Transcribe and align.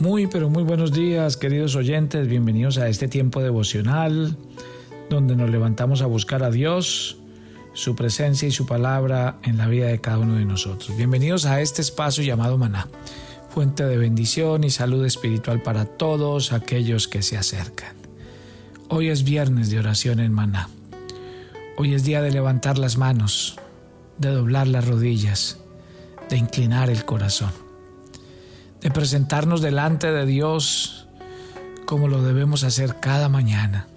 Muy, 0.00 0.28
pero 0.28 0.48
muy 0.48 0.62
buenos 0.62 0.92
días, 0.92 1.36
queridos 1.36 1.74
oyentes. 1.74 2.28
Bienvenidos 2.28 2.78
a 2.78 2.88
este 2.88 3.08
tiempo 3.08 3.42
devocional 3.42 4.36
donde 5.10 5.34
nos 5.34 5.50
levantamos 5.50 6.02
a 6.02 6.06
buscar 6.06 6.44
a 6.44 6.52
Dios, 6.52 7.18
su 7.72 7.96
presencia 7.96 8.46
y 8.46 8.52
su 8.52 8.64
palabra 8.64 9.40
en 9.42 9.58
la 9.58 9.66
vida 9.66 9.88
de 9.88 10.00
cada 10.00 10.18
uno 10.18 10.36
de 10.36 10.44
nosotros. 10.44 10.96
Bienvenidos 10.96 11.46
a 11.46 11.60
este 11.60 11.82
espacio 11.82 12.22
llamado 12.22 12.56
Maná, 12.56 12.86
fuente 13.50 13.84
de 13.86 13.96
bendición 13.96 14.62
y 14.62 14.70
salud 14.70 15.04
espiritual 15.04 15.62
para 15.62 15.84
todos 15.84 16.52
aquellos 16.52 17.08
que 17.08 17.22
se 17.22 17.36
acercan. 17.36 17.96
Hoy 18.88 19.08
es 19.08 19.24
viernes 19.24 19.68
de 19.68 19.80
oración 19.80 20.20
en 20.20 20.32
Maná. 20.32 20.68
Hoy 21.76 21.94
es 21.94 22.04
día 22.04 22.22
de 22.22 22.30
levantar 22.30 22.78
las 22.78 22.98
manos, 22.98 23.58
de 24.18 24.28
doblar 24.30 24.68
las 24.68 24.86
rodillas, 24.86 25.58
de 26.30 26.36
inclinar 26.36 26.88
el 26.88 27.04
corazón 27.04 27.67
de 28.80 28.90
presentarnos 28.90 29.60
delante 29.60 30.10
de 30.10 30.26
Dios 30.26 31.08
como 31.86 32.08
lo 32.08 32.22
debemos 32.22 32.64
hacer 32.64 33.00
cada 33.00 33.28
mañana. 33.28 33.88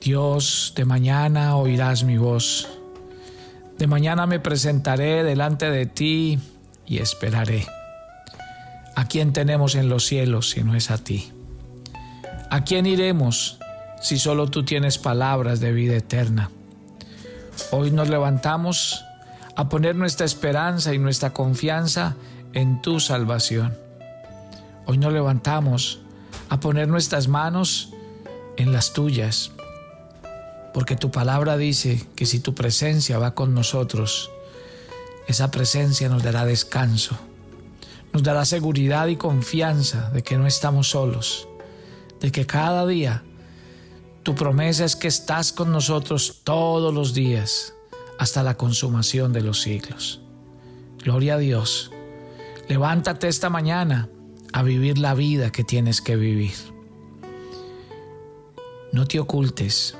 Dios, 0.00 0.72
de 0.76 0.84
mañana 0.84 1.56
oirás 1.56 2.04
mi 2.04 2.16
voz. 2.16 2.68
De 3.78 3.86
mañana 3.86 4.26
me 4.26 4.40
presentaré 4.40 5.24
delante 5.24 5.70
de 5.70 5.86
ti 5.86 6.38
y 6.86 6.98
esperaré. 6.98 7.66
¿A 8.94 9.06
quién 9.06 9.32
tenemos 9.32 9.74
en 9.74 9.88
los 9.88 10.06
cielos 10.06 10.50
si 10.50 10.62
no 10.62 10.74
es 10.74 10.90
a 10.90 10.98
ti? 10.98 11.32
¿A 12.50 12.64
quién 12.64 12.86
iremos 12.86 13.58
si 14.02 14.18
solo 14.18 14.48
tú 14.48 14.64
tienes 14.64 14.98
palabras 14.98 15.60
de 15.60 15.72
vida 15.72 15.96
eterna? 15.96 16.50
Hoy 17.70 17.90
nos 17.90 18.08
levantamos 18.08 19.04
a 19.56 19.68
poner 19.68 19.96
nuestra 19.96 20.26
esperanza 20.26 20.92
y 20.92 20.98
nuestra 20.98 21.30
confianza 21.30 22.16
en 22.52 22.82
tu 22.82 23.00
salvación. 23.00 23.76
Hoy 24.86 24.98
nos 24.98 25.12
levantamos 25.12 26.00
a 26.48 26.60
poner 26.60 26.88
nuestras 26.88 27.28
manos 27.28 27.90
en 28.56 28.72
las 28.72 28.92
tuyas, 28.92 29.52
porque 30.74 30.96
tu 30.96 31.10
palabra 31.10 31.56
dice 31.56 32.04
que 32.16 32.26
si 32.26 32.40
tu 32.40 32.54
presencia 32.54 33.18
va 33.18 33.34
con 33.34 33.54
nosotros, 33.54 34.30
esa 35.28 35.50
presencia 35.50 36.08
nos 36.08 36.22
dará 36.22 36.44
descanso, 36.44 37.16
nos 38.12 38.22
dará 38.22 38.44
seguridad 38.44 39.06
y 39.06 39.16
confianza 39.16 40.10
de 40.10 40.22
que 40.22 40.36
no 40.36 40.46
estamos 40.46 40.90
solos, 40.90 41.46
de 42.20 42.32
que 42.32 42.46
cada 42.46 42.86
día 42.86 43.22
tu 44.24 44.34
promesa 44.34 44.84
es 44.84 44.96
que 44.96 45.08
estás 45.08 45.52
con 45.52 45.70
nosotros 45.70 46.40
todos 46.44 46.92
los 46.92 47.14
días 47.14 47.74
hasta 48.18 48.42
la 48.42 48.56
consumación 48.56 49.32
de 49.32 49.40
los 49.40 49.62
siglos. 49.62 50.20
Gloria 50.98 51.34
a 51.34 51.38
Dios 51.38 51.90
Levántate 52.70 53.26
esta 53.26 53.50
mañana 53.50 54.08
a 54.52 54.62
vivir 54.62 54.96
la 54.96 55.14
vida 55.14 55.50
que 55.50 55.64
tienes 55.64 56.00
que 56.00 56.14
vivir. 56.14 56.54
No 58.92 59.08
te 59.08 59.18
ocultes, 59.18 59.96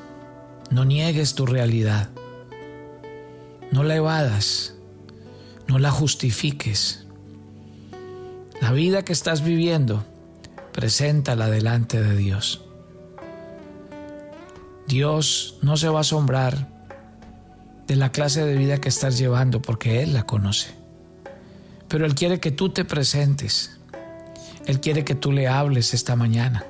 no 0.71 0.85
niegues 0.85 1.35
tu 1.35 1.47
realidad, 1.47 2.11
no 3.73 3.83
la 3.83 3.97
evadas, 3.97 4.77
no 5.67 5.81
la 5.81 5.91
justifiques. 5.91 7.09
La 8.61 8.71
vida 8.71 9.05
que 9.05 9.15
estás 9.15 9.43
viviendo, 9.43 10.05
preséntala 10.71 11.51
delante 11.51 12.01
de 12.01 12.17
Dios. 12.17 12.65
Dios 14.87 15.59
no 15.61 15.77
se 15.77 15.89
va 15.89 15.99
a 15.99 16.03
asombrar 16.03 16.69
de 17.89 17.97
la 17.97 18.13
clase 18.13 18.45
de 18.45 18.55
vida 18.55 18.79
que 18.79 18.91
estás 18.91 19.19
llevando 19.19 19.61
porque 19.61 20.05
Él 20.05 20.15
la 20.15 20.23
conoce. 20.23 20.80
Pero 21.91 22.07
Él 22.07 22.15
quiere 22.15 22.39
que 22.39 22.53
tú 22.53 22.69
te 22.69 22.85
presentes. 22.85 23.77
Él 24.65 24.81
quiere 24.81 25.05
que 25.05 25.17
tú 25.17 25.33
le 25.33 25.49
hables 25.49 25.93
esta 25.93 26.15
mañana. 26.15 26.65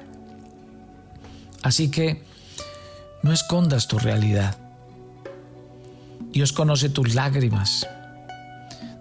Así 1.63 1.91
que 1.91 2.25
no 3.23 3.31
escondas 3.31 3.87
tu 3.87 3.99
realidad. 3.99 4.57
Dios 6.33 6.55
conoce 6.55 6.89
tus 6.89 7.15
lágrimas. 7.15 7.87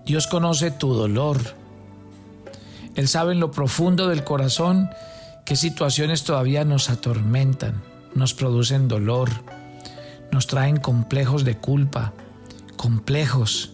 Dios 0.06 0.28
conoce 0.28 0.72
tu 0.72 0.94
dolor. 0.94 1.40
Él 2.96 3.08
sabe 3.08 3.32
en 3.32 3.40
lo 3.40 3.52
profundo 3.52 4.10
del 4.10 4.26
corazón 4.26 4.90
qué 5.46 5.56
situaciones 5.56 6.26
todavía 6.26 6.66
nos 6.66 6.90
atormentan, 6.90 7.82
nos 8.14 8.34
producen 8.34 8.90
dolor, 8.90 9.30
nos 10.34 10.48
traen 10.48 10.78
complejos 10.78 11.46
de 11.46 11.56
culpa, 11.56 12.12
complejos 12.76 13.72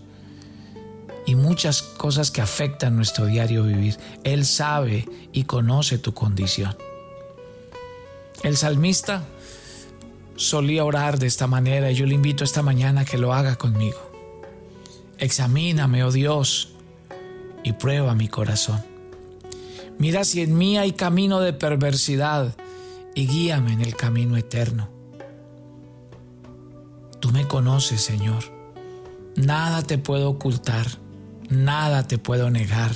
y 1.25 1.35
muchas 1.35 1.81
cosas 1.81 2.31
que 2.31 2.41
afectan 2.41 2.95
nuestro 2.95 3.25
diario 3.25 3.63
vivir. 3.63 3.97
Él 4.23 4.45
sabe 4.45 5.07
y 5.31 5.43
conoce 5.43 5.97
tu 5.97 6.13
condición. 6.13 6.75
El 8.43 8.57
salmista 8.57 9.23
solía 10.35 10.85
orar 10.85 11.17
de 11.17 11.27
esta 11.27 11.47
manera 11.47 11.91
y 11.91 11.95
yo 11.95 12.05
le 12.05 12.15
invito 12.15 12.43
esta 12.43 12.61
mañana 12.61 13.01
a 13.01 13.05
que 13.05 13.17
lo 13.17 13.33
haga 13.33 13.55
conmigo. 13.55 13.99
Examíname, 15.17 16.03
oh 16.03 16.11
Dios, 16.11 16.73
y 17.63 17.73
prueba 17.73 18.13
mi 18.13 18.27
corazón. 18.27 18.83
Mira 19.97 20.25
si 20.25 20.41
en 20.41 20.57
mí 20.57 20.77
hay 20.77 20.91
camino 20.91 21.39
de 21.39 21.53
perversidad 21.53 22.55
y 23.15 23.27
guíame 23.27 23.73
en 23.73 23.81
el 23.81 23.95
camino 23.95 24.35
eterno. 24.35 24.89
Tú 27.19 27.31
me 27.31 27.47
conoces, 27.47 28.01
Señor. 28.01 28.43
Nada 29.35 29.81
te 29.81 29.97
puedo 29.97 30.29
ocultar 30.29 30.85
nada 31.49 32.07
te 32.07 32.17
puedo 32.17 32.49
negar. 32.49 32.91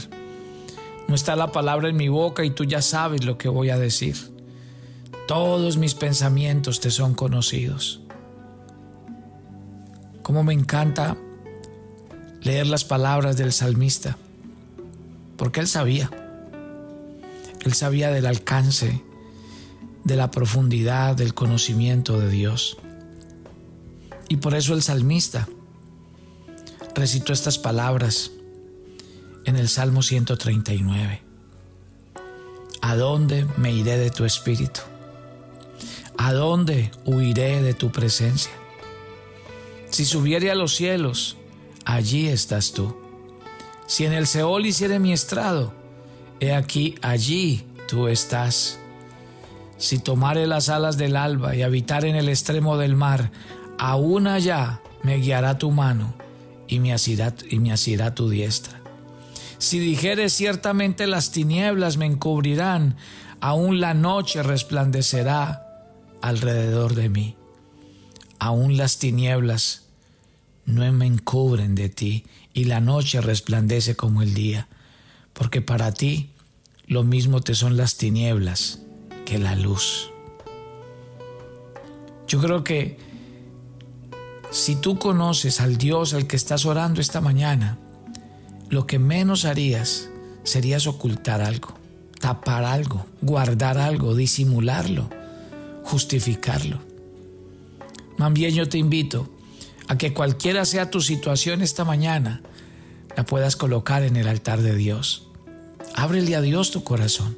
No 1.07 1.15
está 1.15 1.35
la 1.35 1.51
palabra 1.51 1.89
en 1.89 1.97
mi 1.97 2.07
boca 2.07 2.43
y 2.45 2.51
tú 2.51 2.65
ya 2.65 2.81
sabes 2.81 3.23
lo 3.23 3.37
que 3.37 3.49
voy 3.49 3.69
a 3.69 3.77
decir. 3.77 4.15
Todos 5.27 5.77
mis 5.77 5.95
pensamientos 5.95 6.79
te 6.79 6.91
son 6.91 7.13
conocidos. 7.13 8.01
Cómo 10.21 10.43
me 10.43 10.53
encanta 10.53 11.17
leer 12.41 12.67
las 12.67 12.85
palabras 12.85 13.37
del 13.37 13.51
salmista, 13.51 14.17
porque 15.37 15.59
él 15.59 15.67
sabía. 15.67 16.09
Él 17.65 17.73
sabía 17.73 18.11
del 18.11 18.25
alcance, 18.25 19.03
de 20.03 20.15
la 20.15 20.31
profundidad 20.31 21.15
del 21.15 21.33
conocimiento 21.33 22.19
de 22.19 22.29
Dios. 22.29 22.77
Y 24.29 24.37
por 24.37 24.53
eso 24.53 24.73
el 24.73 24.83
salmista 24.83 25.47
recitó 26.95 27.33
estas 27.33 27.57
palabras 27.57 28.31
en 29.45 29.55
el 29.55 29.69
Salmo 29.69 30.01
139. 30.01 31.21
¿A 32.81 32.95
dónde 32.95 33.45
me 33.57 33.71
iré 33.73 33.97
de 33.97 34.09
tu 34.09 34.25
espíritu? 34.25 34.81
¿A 36.17 36.33
dónde 36.33 36.91
huiré 37.05 37.61
de 37.61 37.73
tu 37.73 37.91
presencia? 37.91 38.51
Si 39.89 40.05
subiere 40.05 40.51
a 40.51 40.55
los 40.55 40.75
cielos, 40.75 41.37
allí 41.85 42.27
estás 42.27 42.73
tú. 42.73 42.95
Si 43.87 44.05
en 44.05 44.13
el 44.13 44.27
Seol 44.27 44.65
hiciere 44.65 44.99
mi 44.99 45.13
estrado, 45.13 45.73
he 46.39 46.53
aquí, 46.53 46.95
allí 47.01 47.65
tú 47.87 48.07
estás. 48.07 48.79
Si 49.77 49.99
tomare 49.99 50.45
las 50.45 50.69
alas 50.69 50.97
del 50.97 51.15
alba 51.15 51.55
y 51.55 51.63
habitar 51.63 52.05
en 52.05 52.15
el 52.15 52.29
extremo 52.29 52.77
del 52.77 52.95
mar, 52.95 53.31
aún 53.77 54.27
allá 54.27 54.81
me 55.03 55.17
guiará 55.17 55.57
tu 55.57 55.71
mano 55.71 56.13
y 56.67 56.79
me 56.79 56.93
asirá, 56.93 57.33
y 57.49 57.59
me 57.59 57.71
asirá 57.71 58.13
tu 58.13 58.29
diestra. 58.29 58.78
Si 59.59 59.77
dijeres 59.77 60.33
ciertamente 60.33 61.05
las 61.05 61.31
tinieblas 61.31 61.97
me 61.97 62.05
encubrirán, 62.05 62.95
aún 63.41 63.79
la 63.79 63.93
noche 63.93 64.41
resplandecerá 64.41 65.65
alrededor 66.21 66.95
de 66.95 67.09
mí. 67.09 67.35
Aún 68.39 68.77
las 68.77 68.99
tinieblas 68.99 69.83
no 70.65 70.91
me 70.93 71.05
encubren 71.05 71.75
de 71.75 71.89
ti, 71.89 72.25
y 72.53 72.65
la 72.65 72.79
noche 72.79 73.21
resplandece 73.21 73.95
como 73.95 74.21
el 74.21 74.33
día, 74.33 74.67
porque 75.33 75.61
para 75.61 75.91
ti 75.93 76.31
lo 76.87 77.03
mismo 77.03 77.41
te 77.41 77.53
son 77.53 77.77
las 77.77 77.97
tinieblas 77.97 78.79
que 79.25 79.37
la 79.37 79.55
luz. 79.55 80.11
Yo 82.27 82.39
creo 82.39 82.63
que 82.63 82.97
si 84.51 84.75
tú 84.75 84.97
conoces 84.97 85.61
al 85.61 85.77
Dios 85.77 86.13
al 86.13 86.27
que 86.27 86.35
estás 86.35 86.65
orando 86.65 87.01
esta 87.01 87.21
mañana, 87.21 87.77
lo 88.69 88.85
que 88.85 88.99
menos 88.99 89.45
harías 89.45 90.09
serías 90.43 90.87
ocultar 90.87 91.41
algo, 91.41 91.73
tapar 92.19 92.63
algo, 92.63 93.05
guardar 93.21 93.77
algo, 93.77 94.15
disimularlo, 94.15 95.09
justificarlo. 95.83 96.79
Más 98.17 98.33
bien 98.33 98.53
yo 98.53 98.67
te 98.69 98.77
invito 98.77 99.29
a 99.87 99.97
que 99.97 100.13
cualquiera 100.13 100.65
sea 100.65 100.91
tu 100.91 101.01
situación 101.01 101.61
esta 101.61 101.83
mañana, 101.83 102.41
la 103.15 103.25
puedas 103.25 103.55
colocar 103.55 104.03
en 104.03 104.15
el 104.15 104.27
altar 104.27 104.61
de 104.61 104.75
Dios. 104.75 105.27
Ábrele 105.95 106.35
a 106.35 106.41
Dios 106.41 106.71
tu 106.71 106.83
corazón. 106.83 107.37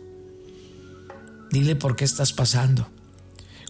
Dile 1.51 1.75
por 1.75 1.95
qué 1.95 2.05
estás 2.05 2.33
pasando. 2.33 2.87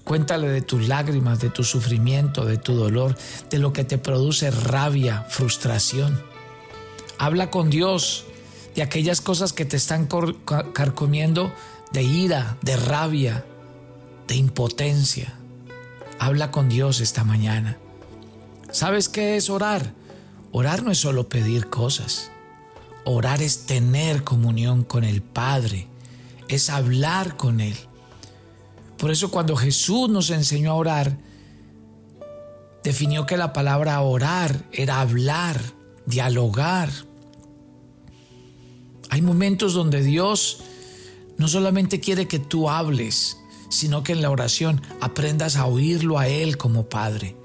Cuéntale 0.04 0.50
de 0.50 0.62
tus 0.62 0.88
lágrimas, 0.88 1.40
de 1.40 1.50
tu 1.50 1.64
sufrimiento, 1.64 2.46
de 2.46 2.58
tu 2.58 2.74
dolor, 2.74 3.16
de 3.50 3.60
lo 3.60 3.72
que 3.72 3.84
te 3.84 3.98
produce 3.98 4.50
rabia, 4.50 5.26
frustración. 5.30 6.31
Habla 7.22 7.52
con 7.52 7.70
Dios 7.70 8.26
de 8.74 8.82
aquellas 8.82 9.22
cosas 9.22 9.54
que 9.54 9.64
te 9.64 9.78
están 9.78 10.08
carcomiendo 10.74 11.54
de 11.92 12.02
ira, 12.02 12.58
de 12.64 12.76
rabia, 12.76 13.46
de 14.28 14.38
impotencia. 14.38 15.32
Habla 16.18 16.50
con 16.50 16.68
Dios 16.68 17.00
esta 17.00 17.24
mañana. 17.24 17.78
¿Sabes 18.72 19.08
qué 19.08 19.36
es 19.36 19.52
orar? 19.52 19.94
Orar 20.52 20.82
no 20.82 20.90
es 20.90 20.98
solo 20.98 21.30
pedir 21.30 21.70
cosas. 21.70 22.32
Orar 23.06 23.44
es 23.44 23.68
tener 23.68 24.24
comunión 24.24 24.84
con 24.84 25.04
el 25.04 25.22
Padre, 25.22 25.86
es 26.48 26.72
hablar 26.72 27.38
con 27.38 27.62
Él. 27.62 27.78
Por 28.98 29.12
eso 29.12 29.30
cuando 29.30 29.56
Jesús 29.56 30.10
nos 30.10 30.32
enseñó 30.32 30.72
a 30.72 30.76
orar, 30.76 31.18
definió 32.84 33.28
que 33.28 33.38
la 33.38 33.54
palabra 33.54 34.02
orar 34.02 34.64
era 34.72 35.02
hablar, 35.02 35.62
dialogar. 36.08 36.90
Hay 39.12 39.22
momentos 39.22 39.74
donde 39.74 40.02
Dios 40.02 40.60
no 41.38 41.50
solamente 41.50 42.00
quiere 42.00 42.30
que 42.30 42.40
tú 42.40 42.70
hables, 42.70 43.38
sino 43.68 44.04
que 44.04 44.14
en 44.14 44.22
la 44.22 44.30
oración 44.30 44.82
aprendas 45.02 45.58
a 45.58 45.66
oírlo 45.66 46.18
a 46.18 46.30
Él 46.30 46.56
como 46.56 46.88
Padre. 46.88 47.36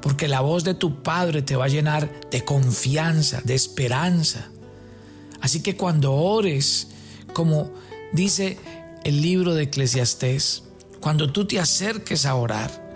Porque 0.00 0.26
la 0.26 0.40
voz 0.40 0.64
de 0.64 0.72
tu 0.72 1.02
Padre 1.02 1.42
te 1.42 1.54
va 1.54 1.66
a 1.66 1.68
llenar 1.68 2.30
de 2.30 2.46
confianza, 2.46 3.42
de 3.44 3.54
esperanza. 3.54 4.48
Así 5.42 5.62
que 5.62 5.76
cuando 5.76 6.14
ores, 6.14 6.88
como 7.34 7.70
dice 8.14 8.58
el 9.04 9.20
libro 9.20 9.52
de 9.52 9.64
Eclesiastés, 9.64 10.62
cuando 10.98 11.30
tú 11.30 11.46
te 11.46 11.60
acerques 11.60 12.24
a 12.24 12.34
orar, 12.36 12.88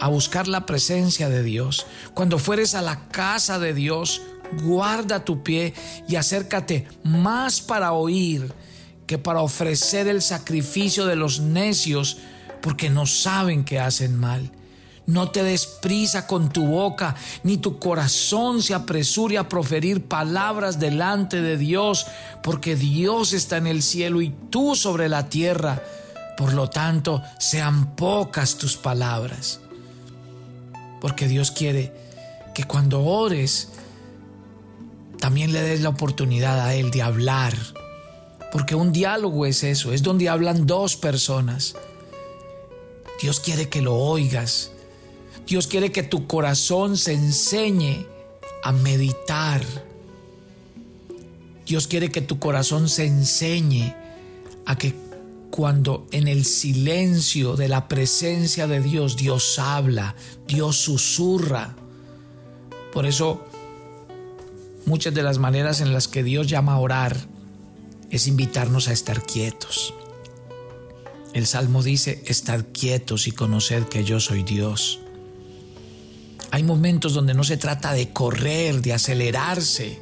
a 0.00 0.08
buscar 0.08 0.48
la 0.48 0.66
presencia 0.66 1.30
de 1.30 1.42
Dios, 1.42 1.86
cuando 2.12 2.38
fueres 2.38 2.74
a 2.74 2.82
la 2.82 3.08
casa 3.08 3.58
de 3.58 3.72
Dios, 3.72 4.20
guarda 4.62 5.24
tu 5.24 5.42
pie 5.42 5.74
y 6.08 6.16
acércate 6.16 6.86
más 7.04 7.60
para 7.60 7.92
oír 7.92 8.52
que 9.06 9.18
para 9.18 9.40
ofrecer 9.40 10.08
el 10.08 10.22
sacrificio 10.22 11.06
de 11.06 11.16
los 11.16 11.40
necios 11.40 12.18
porque 12.60 12.90
no 12.90 13.06
saben 13.06 13.64
que 13.64 13.80
hacen 13.80 14.16
mal. 14.16 14.50
No 15.04 15.30
te 15.30 15.42
des 15.42 15.66
prisa 15.66 16.28
con 16.28 16.48
tu 16.48 16.64
boca, 16.64 17.16
ni 17.42 17.56
tu 17.56 17.80
corazón 17.80 18.62
se 18.62 18.72
apresure 18.72 19.36
a 19.36 19.48
proferir 19.48 20.06
palabras 20.06 20.78
delante 20.78 21.42
de 21.42 21.58
Dios, 21.58 22.06
porque 22.42 22.76
Dios 22.76 23.32
está 23.32 23.56
en 23.56 23.66
el 23.66 23.82
cielo 23.82 24.22
y 24.22 24.32
tú 24.50 24.76
sobre 24.76 25.08
la 25.08 25.28
tierra. 25.28 25.82
Por 26.36 26.54
lo 26.54 26.70
tanto, 26.70 27.20
sean 27.38 27.96
pocas 27.96 28.56
tus 28.56 28.76
palabras. 28.76 29.60
Porque 31.00 31.26
Dios 31.26 31.50
quiere 31.50 31.92
que 32.54 32.62
cuando 32.62 33.04
ores, 33.04 33.70
también 35.22 35.52
le 35.54 35.62
des 35.62 35.80
la 35.80 35.88
oportunidad 35.88 36.60
a 36.60 36.74
Él 36.74 36.90
de 36.90 37.00
hablar. 37.00 37.54
Porque 38.52 38.74
un 38.74 38.92
diálogo 38.92 39.46
es 39.46 39.62
eso, 39.64 39.94
es 39.94 40.02
donde 40.02 40.28
hablan 40.28 40.66
dos 40.66 40.96
personas. 40.96 41.74
Dios 43.22 43.40
quiere 43.40 43.70
que 43.70 43.80
lo 43.80 43.94
oigas 43.94 44.72
Dios 45.46 45.66
quiere 45.66 45.90
que 45.90 46.02
tu 46.02 46.26
corazón 46.26 46.96
se 46.96 47.12
enseñe 47.12 48.06
a 48.62 48.72
meditar. 48.72 49.62
Dios 51.66 51.86
quiere 51.86 52.10
que 52.10 52.20
tu 52.20 52.38
corazón 52.38 52.88
se 52.88 53.06
enseñe 53.06 53.94
a 54.66 54.76
que 54.78 54.94
cuando 55.50 56.06
en 56.12 56.28
el 56.28 56.44
silencio 56.44 57.56
de 57.56 57.68
la 57.68 57.88
presencia 57.88 58.66
de 58.66 58.80
Dios, 58.80 59.16
Dios 59.16 59.58
habla, 59.58 60.14
Dios 60.46 60.76
susurra. 60.76 61.74
Por 62.92 63.04
eso, 63.04 63.44
muchas 64.86 65.14
de 65.14 65.22
las 65.22 65.38
maneras 65.38 65.80
en 65.80 65.92
las 65.92 66.08
que 66.08 66.22
Dios 66.22 66.46
llama 66.46 66.74
a 66.74 66.78
orar 66.78 67.16
es 68.10 68.26
invitarnos 68.26 68.88
a 68.88 68.92
estar 68.92 69.22
quietos. 69.22 69.94
El 71.32 71.46
Salmo 71.46 71.82
dice, 71.82 72.22
estar 72.26 72.66
quietos 72.66 73.26
y 73.26 73.32
conocer 73.32 73.86
que 73.86 74.04
yo 74.04 74.20
soy 74.20 74.42
Dios. 74.42 75.00
Hay 76.50 76.62
momentos 76.62 77.14
donde 77.14 77.32
no 77.32 77.44
se 77.44 77.56
trata 77.56 77.94
de 77.94 78.12
correr, 78.12 78.82
de 78.82 78.92
acelerarse. 78.92 79.98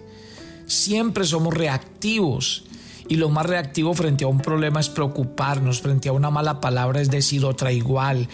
Siempre 0.67 1.25
somos 1.25 1.55
reactivos. 1.55 2.65
Y 3.09 3.17
lo 3.17 3.29
más 3.29 3.47
reactivo 3.47 3.95
frente 3.95 4.25
a 4.25 4.29
un 4.29 4.41
problema 4.41 4.81
es 4.81 4.89
preocuparnos, 4.89 5.81
frente 5.81 6.09
a 6.09 6.13
una 6.13 6.31
mala 6.31 6.61
palabra 6.61 7.01
es 7.01 7.11
decir 7.11 7.45
otra 7.45 7.73
igual, 7.73 8.29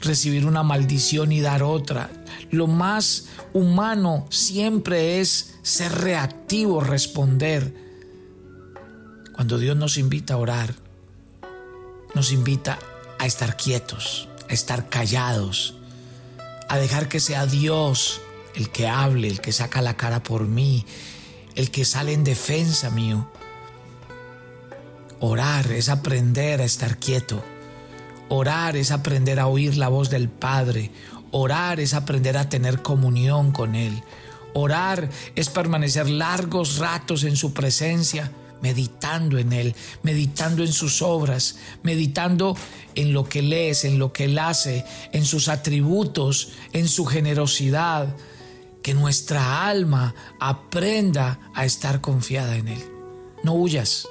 recibir 0.00 0.46
una 0.46 0.62
maldición 0.62 1.32
y 1.32 1.40
dar 1.40 1.64
otra. 1.64 2.10
Lo 2.50 2.66
más 2.66 3.28
humano 3.52 4.26
siempre 4.30 5.20
es 5.20 5.54
ser 5.62 5.92
reactivo, 5.92 6.80
responder. 6.80 7.74
Cuando 9.32 9.58
Dios 9.58 9.76
nos 9.76 9.96
invita 9.96 10.34
a 10.34 10.38
orar, 10.38 10.74
nos 12.14 12.32
invita 12.32 12.78
a 13.18 13.26
estar 13.26 13.56
quietos, 13.56 14.28
a 14.48 14.52
estar 14.52 14.88
callados, 14.88 15.74
a 16.68 16.78
dejar 16.78 17.08
que 17.08 17.20
sea 17.20 17.46
Dios 17.46 18.20
el 18.54 18.70
que 18.70 18.88
hable, 18.88 19.28
el 19.28 19.40
que 19.40 19.52
saca 19.52 19.82
la 19.82 19.96
cara 19.96 20.22
por 20.22 20.46
mí, 20.46 20.84
el 21.54 21.70
que 21.70 21.84
sale 21.84 22.12
en 22.12 22.24
defensa 22.24 22.90
mío. 22.90 23.28
Orar 25.20 25.70
es 25.72 25.88
aprender 25.88 26.60
a 26.60 26.64
estar 26.64 26.98
quieto. 26.98 27.44
Orar 28.28 28.76
es 28.76 28.90
aprender 28.90 29.38
a 29.40 29.48
oír 29.48 29.76
la 29.76 29.88
voz 29.88 30.08
del 30.08 30.28
Padre. 30.28 30.90
Orar 31.30 31.80
es 31.80 31.94
aprender 31.94 32.36
a 32.36 32.48
tener 32.48 32.82
comunión 32.82 33.52
con 33.52 33.74
Él. 33.74 34.02
Orar 34.52 35.08
es 35.36 35.48
permanecer 35.48 36.08
largos 36.08 36.78
ratos 36.78 37.24
en 37.24 37.36
su 37.36 37.52
presencia 37.52 38.32
meditando 38.62 39.38
en 39.38 39.52
Él, 39.52 39.74
meditando 40.02 40.62
en 40.62 40.72
sus 40.72 41.02
obras, 41.02 41.56
meditando 41.82 42.56
en 42.94 43.12
lo 43.12 43.28
que 43.28 43.42
lees, 43.42 43.84
en 43.84 43.98
lo 43.98 44.12
que 44.12 44.24
Él 44.24 44.38
hace, 44.38 44.84
en 45.12 45.24
sus 45.24 45.48
atributos, 45.48 46.52
en 46.72 46.88
su 46.88 47.06
generosidad, 47.06 48.14
que 48.82 48.94
nuestra 48.94 49.66
alma 49.66 50.14
aprenda 50.38 51.38
a 51.54 51.64
estar 51.64 52.00
confiada 52.00 52.56
en 52.56 52.68
Él. 52.68 52.84
No 53.42 53.54
huyas, 53.54 54.06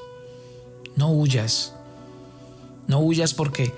no 0.95 1.11
huyas, 1.11 1.73
no 2.87 2.99
huyas 2.99 3.33
porque 3.33 3.73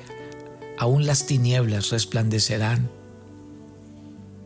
aún 0.77 1.05
las 1.05 1.25
tinieblas 1.25 1.89
resplandecerán. 1.89 3.00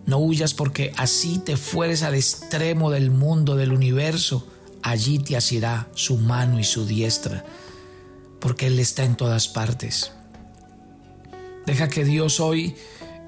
No 0.06 0.18
huyas 0.18 0.54
porque 0.54 0.94
así 0.98 1.40
te 1.40 1.58
fueres 1.58 2.04
al 2.04 2.14
extremo 2.14 2.92
del 2.92 3.10
mundo, 3.10 3.56
del 3.56 3.72
universo, 3.72 4.48
allí 4.84 5.18
te 5.20 5.36
asirá 5.36 5.88
su 5.96 6.18
mano 6.18 6.60
y 6.60 6.64
su 6.64 6.86
diestra, 6.86 7.44
porque 8.40 8.68
Él 8.68 8.80
está 8.80 9.04
en 9.04 9.16
todas 9.16 9.48
partes. 9.48 10.12
Deja 11.66 11.88
que 11.88 12.06
Dios 12.06 12.40
hoy 12.40 12.76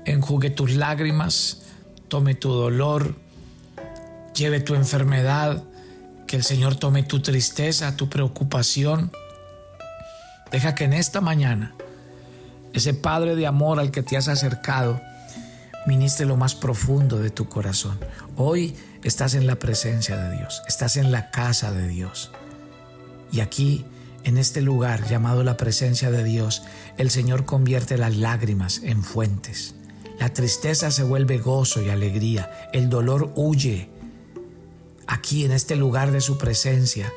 enjugue 0.06 0.52
tus 0.52 0.76
lágrimas, 0.76 1.64
tome 2.08 2.36
tu 2.36 2.52
dolor, 2.52 3.16
lleve 4.36 4.60
tu 4.60 4.76
enfermedad, 4.76 5.64
que 6.28 6.36
el 6.36 6.44
Señor 6.44 6.76
tome 6.76 7.02
tu 7.02 7.22
tristeza, 7.22 7.96
tu 7.96 8.08
preocupación. 8.08 9.12
Deja 10.52 10.76
que 10.76 10.84
en 10.84 10.94
esta 10.94 11.22
mañana 11.22 11.74
ese 12.74 12.94
Padre 12.94 13.36
de 13.36 13.48
amor 13.48 13.80
al 13.80 13.90
que 13.90 14.04
te 14.04 14.16
has 14.16 14.28
acercado 14.28 15.02
ministre 15.88 16.26
lo 16.26 16.36
más 16.36 16.54
profundo 16.54 17.18
de 17.18 17.30
tu 17.30 17.48
corazón. 17.48 17.98
Hoy 18.36 18.76
estás 19.04 19.34
en 19.34 19.48
la 19.48 19.58
presencia 19.58 20.18
de 20.18 20.38
Dios, 20.38 20.62
estás 20.68 20.98
en 20.98 21.12
la 21.14 21.32
casa 21.32 21.72
de 21.72 21.88
Dios. 21.88 22.30
Y 23.32 23.40
aquí, 23.40 23.86
en 24.26 24.38
este 24.38 24.62
lugar 24.62 25.08
llamado 25.08 25.44
la 25.46 25.56
presencia 25.56 26.12
de 26.12 26.26
Dios, 26.26 26.64
el 26.98 27.10
Señor 27.10 27.46
convierte 27.46 27.98
las 27.98 28.18
lágrimas 28.18 28.82
en 28.84 29.02
fuentes. 29.02 29.76
La 30.20 30.34
tristeza 30.34 30.92
se 30.92 31.04
vuelve 31.04 31.38
gozo 31.38 31.82
y 31.82 31.90
alegría, 31.90 32.70
el 32.74 32.90
dolor 32.90 33.32
huye. 33.36 33.90
Aquí, 35.08 35.46
en 35.46 35.54
este 35.54 35.78
lugar 35.78 36.12
de 36.12 36.22
su 36.22 36.38
presencia, 36.38 37.12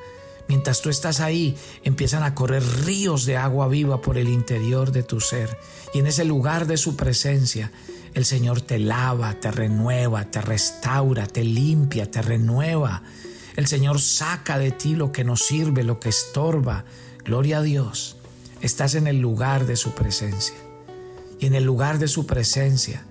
Mientras 0.48 0.82
tú 0.82 0.90
estás 0.90 1.20
ahí, 1.20 1.56
empiezan 1.84 2.24
a 2.24 2.34
correr 2.34 2.64
ríos 2.84 3.24
de 3.24 3.36
agua 3.36 3.68
viva 3.68 4.02
por 4.02 4.18
el 4.18 4.28
interior 4.28 4.90
de 4.90 5.04
tu 5.04 5.20
ser. 5.20 5.56
Y 5.94 6.00
en 6.00 6.08
ese 6.08 6.24
lugar 6.24 6.66
de 6.66 6.76
su 6.76 6.96
presencia, 6.96 7.70
el 8.14 8.25
Señor 8.25 8.61
te 8.61 8.79
lava, 8.79 9.35
te 9.35 9.50
renueva, 9.50 10.25
te 10.31 10.40
restaura, 10.40 11.26
te 11.26 11.45
limpia, 11.45 12.11
te 12.11 12.23
renueva. 12.23 13.02
El 13.57 13.67
Señor 13.67 14.00
saca 14.00 14.59
de 14.59 14.71
ti 14.71 14.97
lo 14.97 15.12
que 15.12 15.25
no 15.25 15.37
sirve, 15.37 15.85
lo 15.85 16.00
que 16.00 16.09
estorba. 16.09 16.85
Gloria 17.25 17.59
a 17.59 17.62
Dios. 17.62 18.17
Estás 18.61 18.95
en 18.95 19.07
el 19.07 19.21
lugar 19.21 19.67
de 19.67 19.76
su 19.76 19.93
presencia. 19.95 20.57
Y 21.38 21.47
en 21.47 21.55
el 21.55 21.64
lugar 21.64 21.99
de 21.99 22.09
su 22.09 22.26
presencia, 22.26 23.05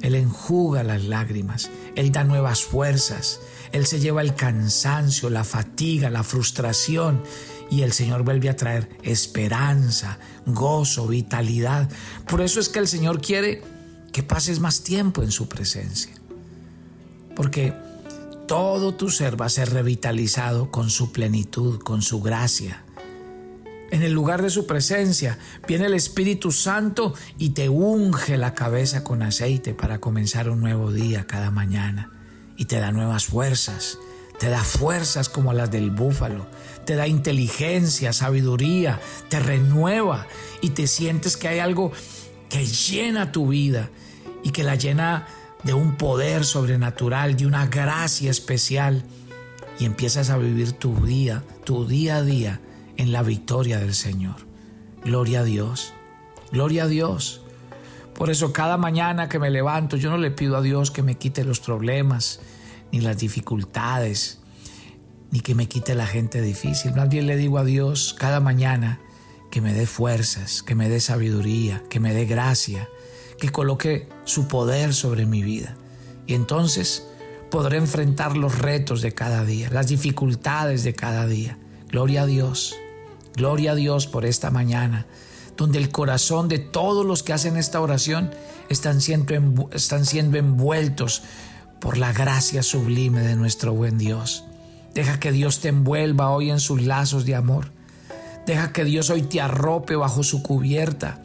Él 0.00 0.14
enjuga 0.14 0.82
las 0.82 1.04
lágrimas, 1.04 1.70
Él 1.96 2.12
da 2.12 2.24
nuevas 2.24 2.62
fuerzas, 2.62 3.40
Él 3.72 3.86
se 3.86 4.00
lleva 4.00 4.22
el 4.22 4.34
cansancio, 4.34 5.28
la 5.28 5.44
fatiga, 5.44 6.08
la 6.08 6.22
frustración 6.22 7.22
y 7.70 7.82
el 7.82 7.92
Señor 7.92 8.22
vuelve 8.22 8.48
a 8.48 8.56
traer 8.56 8.88
esperanza, 9.02 10.18
gozo, 10.46 11.06
vitalidad. 11.06 11.90
Por 12.26 12.40
eso 12.40 12.60
es 12.60 12.68
que 12.68 12.78
el 12.78 12.88
Señor 12.88 13.20
quiere 13.20 13.62
que 14.14 14.22
pases 14.22 14.60
más 14.60 14.84
tiempo 14.84 15.24
en 15.24 15.32
su 15.32 15.48
presencia. 15.48 16.14
Porque 17.34 17.74
todo 18.46 18.94
tu 18.94 19.10
ser 19.10 19.38
va 19.38 19.46
a 19.46 19.48
ser 19.50 19.70
revitalizado 19.70 20.70
con 20.70 20.88
su 20.88 21.10
plenitud, 21.10 21.80
con 21.80 22.00
su 22.00 22.22
gracia. 22.22 22.84
En 23.90 24.04
el 24.04 24.12
lugar 24.12 24.40
de 24.40 24.50
su 24.50 24.68
presencia 24.68 25.36
viene 25.66 25.86
el 25.86 25.94
Espíritu 25.94 26.52
Santo 26.52 27.12
y 27.38 27.50
te 27.50 27.68
unge 27.68 28.38
la 28.38 28.54
cabeza 28.54 29.02
con 29.02 29.20
aceite 29.20 29.74
para 29.74 30.00
comenzar 30.00 30.48
un 30.48 30.60
nuevo 30.60 30.92
día 30.92 31.26
cada 31.26 31.50
mañana 31.50 32.12
y 32.56 32.66
te 32.66 32.78
da 32.78 32.92
nuevas 32.92 33.24
fuerzas. 33.24 33.98
Te 34.38 34.48
da 34.48 34.62
fuerzas 34.62 35.28
como 35.28 35.52
las 35.52 35.72
del 35.72 35.90
búfalo, 35.90 36.46
te 36.86 36.94
da 36.94 37.08
inteligencia, 37.08 38.12
sabiduría, 38.12 39.00
te 39.28 39.40
renueva 39.40 40.26
y 40.60 40.70
te 40.70 40.86
sientes 40.86 41.36
que 41.36 41.48
hay 41.48 41.58
algo 41.58 41.92
que 42.54 42.66
llena 42.66 43.32
tu 43.32 43.48
vida 43.48 43.90
y 44.44 44.50
que 44.50 44.62
la 44.62 44.76
llena 44.76 45.26
de 45.64 45.74
un 45.74 45.96
poder 45.96 46.44
sobrenatural, 46.44 47.34
de 47.34 47.48
una 47.48 47.66
gracia 47.66 48.30
especial 48.30 49.02
y 49.80 49.86
empiezas 49.86 50.30
a 50.30 50.38
vivir 50.38 50.70
tu 50.70 51.04
día, 51.04 51.42
tu 51.64 51.84
día 51.84 52.18
a 52.18 52.22
día 52.22 52.60
en 52.96 53.10
la 53.10 53.24
victoria 53.24 53.80
del 53.80 53.92
Señor. 53.92 54.36
Gloria 55.02 55.40
a 55.40 55.42
Dios, 55.42 55.94
gloria 56.52 56.84
a 56.84 56.86
Dios. 56.86 57.42
Por 58.14 58.30
eso 58.30 58.52
cada 58.52 58.76
mañana 58.76 59.28
que 59.28 59.40
me 59.40 59.50
levanto 59.50 59.96
yo 59.96 60.08
no 60.08 60.16
le 60.16 60.30
pido 60.30 60.56
a 60.56 60.62
Dios 60.62 60.92
que 60.92 61.02
me 61.02 61.16
quite 61.16 61.42
los 61.42 61.58
problemas 61.58 62.38
ni 62.92 63.00
las 63.00 63.18
dificultades, 63.18 64.38
ni 65.32 65.40
que 65.40 65.56
me 65.56 65.66
quite 65.66 65.96
la 65.96 66.06
gente 66.06 66.40
difícil. 66.40 66.94
Más 66.94 67.08
bien 67.08 67.26
le 67.26 67.36
digo 67.36 67.58
a 67.58 67.64
Dios 67.64 68.14
cada 68.16 68.38
mañana 68.38 69.00
que 69.54 69.60
me 69.60 69.72
dé 69.72 69.86
fuerzas, 69.86 70.64
que 70.64 70.74
me 70.74 70.88
dé 70.88 70.98
sabiduría, 70.98 71.84
que 71.88 72.00
me 72.00 72.12
dé 72.12 72.24
gracia, 72.24 72.88
que 73.38 73.50
coloque 73.50 74.08
su 74.24 74.48
poder 74.48 74.92
sobre 74.92 75.26
mi 75.26 75.44
vida. 75.44 75.76
Y 76.26 76.34
entonces 76.34 77.06
podré 77.52 77.76
enfrentar 77.76 78.36
los 78.36 78.58
retos 78.58 79.00
de 79.00 79.12
cada 79.12 79.44
día, 79.44 79.70
las 79.70 79.86
dificultades 79.86 80.82
de 80.82 80.94
cada 80.94 81.28
día. 81.28 81.56
Gloria 81.88 82.22
a 82.22 82.26
Dios. 82.26 82.74
Gloria 83.36 83.70
a 83.70 83.74
Dios 83.76 84.08
por 84.08 84.24
esta 84.24 84.50
mañana, 84.50 85.06
donde 85.56 85.78
el 85.78 85.90
corazón 85.90 86.48
de 86.48 86.58
todos 86.58 87.06
los 87.06 87.22
que 87.22 87.32
hacen 87.32 87.56
esta 87.56 87.80
oración 87.80 88.32
están 88.70 89.00
siendo, 89.00 89.70
están 89.70 90.04
siendo 90.04 90.36
envueltos 90.36 91.22
por 91.80 91.96
la 91.96 92.12
gracia 92.12 92.64
sublime 92.64 93.20
de 93.20 93.36
nuestro 93.36 93.72
buen 93.72 93.98
Dios. 93.98 94.46
Deja 94.94 95.20
que 95.20 95.30
Dios 95.30 95.60
te 95.60 95.68
envuelva 95.68 96.30
hoy 96.30 96.50
en 96.50 96.58
sus 96.58 96.82
lazos 96.82 97.24
de 97.24 97.36
amor. 97.36 97.73
Deja 98.46 98.72
que 98.72 98.84
Dios 98.84 99.10
hoy 99.10 99.22
te 99.22 99.40
arrope 99.40 99.96
bajo 99.96 100.22
su 100.22 100.42
cubierta. 100.42 101.22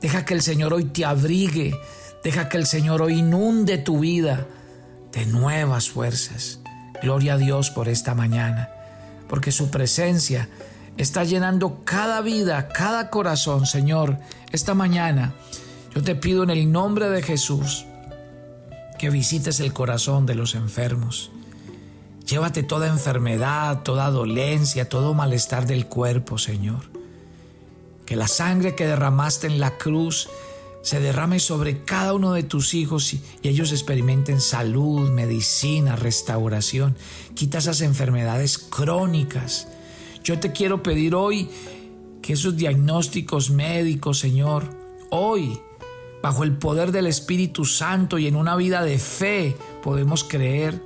Deja 0.00 0.24
que 0.24 0.34
el 0.34 0.42
Señor 0.42 0.72
hoy 0.72 0.84
te 0.84 1.04
abrigue. 1.04 1.78
Deja 2.22 2.48
que 2.48 2.56
el 2.56 2.66
Señor 2.66 3.02
hoy 3.02 3.18
inunde 3.18 3.78
tu 3.78 4.00
vida 4.00 4.46
de 5.12 5.26
nuevas 5.26 5.90
fuerzas. 5.90 6.60
Gloria 7.02 7.34
a 7.34 7.38
Dios 7.38 7.70
por 7.70 7.88
esta 7.88 8.14
mañana, 8.14 8.68
porque 9.28 9.52
su 9.52 9.70
presencia 9.70 10.48
está 10.96 11.24
llenando 11.24 11.82
cada 11.84 12.20
vida, 12.20 12.68
cada 12.68 13.10
corazón, 13.10 13.66
Señor. 13.66 14.18
Esta 14.52 14.74
mañana 14.74 15.34
yo 15.94 16.02
te 16.02 16.14
pido 16.14 16.42
en 16.42 16.50
el 16.50 16.70
nombre 16.70 17.08
de 17.08 17.22
Jesús 17.22 17.86
que 18.98 19.10
visites 19.10 19.60
el 19.60 19.72
corazón 19.72 20.26
de 20.26 20.34
los 20.34 20.54
enfermos. 20.54 21.30
Llévate 22.30 22.62
toda 22.62 22.86
enfermedad, 22.86 23.82
toda 23.82 24.10
dolencia, 24.10 24.88
todo 24.88 25.14
malestar 25.14 25.66
del 25.66 25.86
cuerpo, 25.86 26.38
Señor. 26.38 26.82
Que 28.06 28.16
la 28.16 28.28
sangre 28.28 28.74
que 28.74 28.86
derramaste 28.86 29.48
en 29.48 29.58
la 29.58 29.76
cruz 29.76 30.28
se 30.82 31.00
derrame 31.00 31.40
sobre 31.40 31.82
cada 31.84 32.14
uno 32.14 32.32
de 32.32 32.42
tus 32.42 32.72
hijos 32.72 33.12
y, 33.12 33.22
ellos 33.42 33.72
experimenten 33.72 34.40
salud, 34.40 35.10
medicina, 35.10 35.96
restauración. 35.96 36.96
Quita 37.34 37.58
esas 37.58 37.80
enfermedades 37.80 38.58
crónicas 38.58 39.66
yo 40.22 40.38
te 40.38 40.52
quiero 40.52 40.82
pedir 40.82 41.14
hoy 41.14 41.48
que 42.22 42.34
esos 42.34 42.56
diagnósticos 42.56 43.50
médicos, 43.50 44.18
Señor, 44.18 44.64
hoy, 45.10 45.58
bajo 46.22 46.44
el 46.44 46.52
poder 46.52 46.92
del 46.92 47.06
Espíritu 47.06 47.64
Santo 47.64 48.18
y 48.18 48.26
en 48.26 48.36
una 48.36 48.54
vida 48.56 48.84
de 48.84 48.98
fe, 48.98 49.56
podemos 49.82 50.22
creer 50.22 50.82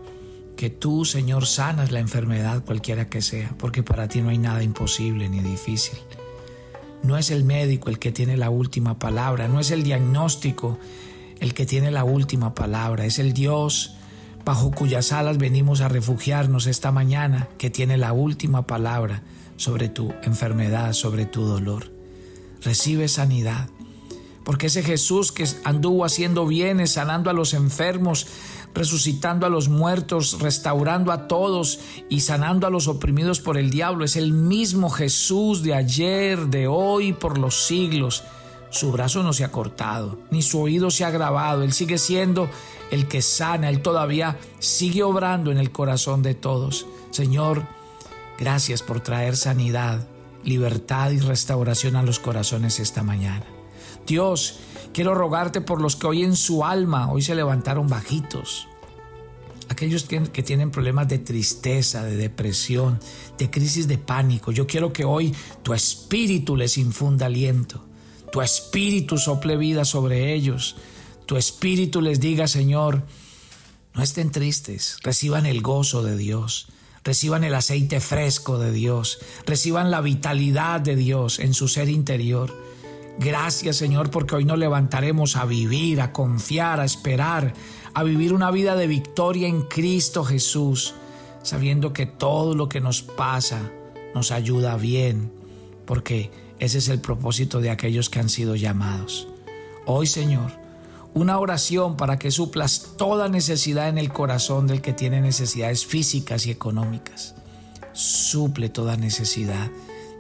que 0.65 0.71
tú, 0.71 1.05
Señor, 1.05 1.45
sanas 1.45 1.93
la 1.93 2.01
enfermedad 2.01 2.65
cualquiera 2.65 3.11
que 3.11 3.21
sea, 3.21 3.55
porque 3.59 3.83
para 3.83 4.09
ti 4.09 4.23
no 4.23 4.31
hay 4.31 4.39
nada 4.39 4.63
imposible 4.63 5.29
ni 5.29 5.41
difícil. 5.41 5.99
No 7.03 7.19
es 7.19 7.31
el 7.31 7.45
médico 7.45 7.91
el 7.91 7.99
que 7.99 8.13
tiene 8.13 8.39
la 8.39 8.49
última 8.49 8.99
palabra, 8.99 9.47
no 9.47 9.61
es 9.61 9.71
el 9.71 9.83
diagnóstico 9.83 10.79
el 11.39 11.53
que 11.53 11.67
tiene 11.67 11.91
la 11.91 12.05
última 12.05 12.55
palabra, 12.55 13.05
es 13.05 13.19
el 13.19 13.35
Dios 13.35 13.97
bajo 14.47 14.71
cuyas 14.71 15.13
alas 15.13 15.37
venimos 15.37 15.83
a 15.83 15.89
refugiarnos 15.89 16.67
esta 16.67 16.91
mañana, 16.91 17.47
que 17.59 17.69
tiene 17.69 17.99
la 17.99 18.15
última 18.15 18.67
palabra 18.67 19.23
sobre 19.59 19.91
tu 19.91 20.15
enfermedad, 20.23 20.95
sobre 20.95 21.27
tu 21.27 21.45
dolor. 21.45 21.93
Recibe 22.63 23.09
sanidad, 23.09 23.69
porque 24.45 24.69
ese 24.69 24.83
Jesús 24.83 25.31
que 25.31 25.47
anduvo 25.65 26.07
haciendo 26.07 26.47
bienes, 26.47 26.93
sanando 26.93 27.29
a 27.29 27.35
los 27.35 27.53
enfermos, 27.53 28.27
resucitando 28.75 29.47
a 29.47 29.51
los 29.51 29.69
muertos, 29.69 30.41
restaurando 30.41 31.13
a 31.13 31.29
todos 31.29 31.79
y 32.09 32.21
sanando 32.21 32.67
a 32.67 32.71
los 32.71 32.89
oprimidos 32.89 33.41
por 33.41 33.57
el 33.57 33.71
diablo, 33.71 34.05
es 34.05 34.17
el 34.17 34.33
mismo 34.33 34.91
Jesús 34.91 35.63
de 35.63 35.75
ayer, 35.75 36.47
de 36.47 36.67
hoy, 36.67 37.13
por 37.13 37.39
los 37.39 37.67
siglos. 37.67 38.25
Su 38.71 38.91
brazo 38.91 39.23
no 39.23 39.33
se 39.33 39.45
ha 39.45 39.53
cortado, 39.53 40.19
ni 40.31 40.43
su 40.43 40.61
oído 40.61 40.91
se 40.91 41.05
ha 41.05 41.11
grabado. 41.11 41.63
Él 41.63 41.73
sigue 41.73 41.97
siendo 41.97 42.49
el 42.91 43.07
que 43.07 43.23
sana. 43.23 43.69
Él 43.69 43.81
todavía 43.81 44.37
sigue 44.59 45.05
obrando 45.05 45.53
en 45.53 45.59
el 45.59 45.71
corazón 45.71 46.25
de 46.25 46.35
todos. 46.35 46.87
Señor, 47.13 47.63
gracias 48.37 48.83
por 48.83 48.99
traer 49.01 49.37
sanidad, 49.37 50.09
libertad 50.43 51.13
y 51.13 51.21
restauración 51.21 51.95
a 51.95 52.03
los 52.03 52.19
corazones 52.19 52.81
esta 52.81 53.05
mañana. 53.05 53.54
Dios, 54.07 54.61
quiero 54.93 55.15
rogarte 55.15 55.61
por 55.61 55.81
los 55.81 55.97
que 55.97 56.07
hoy 56.07 56.23
en 56.23 56.37
su 56.37 56.65
alma, 56.65 57.11
hoy 57.11 57.23
se 57.23 57.35
levantaron 57.35 57.89
bajitos. 57.89 58.69
Aquellos 59.69 60.05
que, 60.05 60.23
que 60.23 60.43
tienen 60.43 60.71
problemas 60.71 61.09
de 61.09 61.19
tristeza, 61.19 62.05
de 62.05 62.17
depresión, 62.17 63.01
de 63.39 63.51
crisis 63.51 63.89
de 63.89 63.99
pánico. 63.99 64.53
Yo 64.53 64.67
quiero 64.67 64.93
que 64.93 65.05
hoy 65.05 65.35
tu 65.63 65.73
espíritu 65.73 66.55
les 66.55 66.77
infunda 66.77 67.27
aliento 67.27 67.83
tu 68.35 68.43
espíritu 68.43 69.17
sople 69.17 69.57
vida 69.57 69.85
sobre 69.85 70.35
ellos, 70.35 70.75
tu 71.25 71.37
espíritu 71.37 72.01
les 72.01 72.19
diga, 72.19 72.49
Señor, 72.49 73.05
no 73.95 74.03
estén 74.03 74.33
tristes, 74.33 74.97
reciban 75.05 75.47
el 75.47 75.63
gozo 75.63 76.03
de 76.03 76.17
Dios, 76.17 76.67
reciban 77.05 77.45
el 77.45 77.55
aceite 77.55 78.01
fresco 78.01 78.59
de 78.59 78.73
Dios, 78.73 79.21
reciban 79.47 79.93
la 79.93 80.01
vitalidad 80.01 80.81
de 80.81 80.97
Dios 80.97 81.39
en 81.39 81.55
su 81.55 81.69
ser 81.69 81.89
interior. 81.89 82.53
Gracias 83.19 83.77
Señor 83.77 84.11
porque 84.11 84.35
hoy 84.35 84.45
nos 84.45 84.59
levantaremos 84.59 85.37
a 85.37 85.45
vivir, 85.45 86.01
a 86.01 86.13
confiar, 86.13 86.81
a 86.81 86.85
esperar, 86.85 87.55
a 87.95 88.03
vivir 88.03 88.33
una 88.33 88.51
vida 88.51 88.75
de 88.75 88.87
victoria 88.89 89.47
en 89.47 89.63
Cristo 89.63 90.25
Jesús, 90.25 90.95
sabiendo 91.43 91.93
que 91.93 92.07
todo 92.07 92.55
lo 92.55 92.69
que 92.69 92.81
nos 92.81 93.03
pasa 93.03 93.71
nos 94.15 94.33
ayuda 94.33 94.77
bien, 94.77 95.33
porque 95.87 96.31
ese 96.59 96.79
es 96.79 96.89
el 96.89 97.01
propósito 97.01 97.61
de 97.61 97.71
aquellos 97.71 98.11
que 98.11 98.19
han 98.19 98.29
sido 98.29 98.57
llamados. 98.57 99.29
Hoy, 99.87 100.07
Señor, 100.07 100.53
una 101.13 101.39
oración 101.39 101.97
para 101.97 102.19
que 102.19 102.33
suplas 102.33 102.95
toda 102.97 103.29
necesidad 103.29 103.89
en 103.89 103.99
el 103.99 104.13
corazón 104.13 104.67
del 104.67 104.81
que 104.81 104.93
tiene 104.93 105.21
necesidades 105.21 105.87
físicas 105.87 106.47
y 106.47 106.51
económicas. 106.51 107.37
Suple 107.93 108.69
toda 108.69 108.97
necesidad 108.97 109.71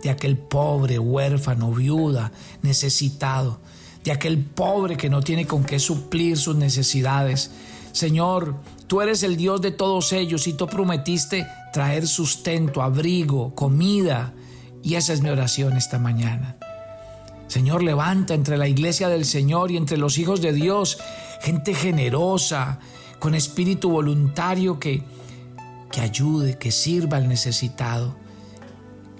de 0.04 0.10
aquel 0.10 0.36
pobre, 0.36 0.98
huérfano, 0.98 1.72
viuda, 1.72 2.30
necesitado, 2.60 3.58
de 4.04 4.12
aquel 4.12 4.38
pobre 4.38 4.98
que 4.98 5.08
no 5.08 5.22
tiene 5.22 5.46
con 5.46 5.64
qué 5.64 5.78
suplir 5.78 6.36
sus 6.36 6.54
necesidades. 6.56 7.50
Señor, 7.92 8.56
tú 8.86 9.00
eres 9.00 9.22
el 9.22 9.38
Dios 9.38 9.62
de 9.62 9.70
todos 9.70 10.12
ellos 10.12 10.46
y 10.46 10.52
tú 10.52 10.66
prometiste 10.66 11.46
traer 11.72 12.06
sustento, 12.06 12.82
abrigo, 12.82 13.54
comida, 13.54 14.34
y 14.82 14.96
esa 14.96 15.14
es 15.14 15.22
mi 15.22 15.30
oración 15.30 15.74
esta 15.78 15.98
mañana. 15.98 16.58
Señor, 17.48 17.82
levanta 17.82 18.34
entre 18.34 18.58
la 18.58 18.68
iglesia 18.68 19.08
del 19.08 19.24
Señor 19.24 19.70
y 19.70 19.78
entre 19.78 19.96
los 19.96 20.18
hijos 20.18 20.42
de 20.42 20.52
Dios 20.52 20.98
gente 21.40 21.74
generosa, 21.74 22.78
con 23.18 23.34
espíritu 23.34 23.88
voluntario 23.88 24.78
que, 24.78 25.02
que 25.90 26.02
ayude, 26.02 26.58
que 26.58 26.70
sirva 26.70 27.16
al 27.16 27.26
necesitado. 27.26 28.23